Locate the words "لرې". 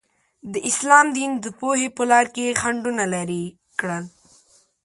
3.13-3.43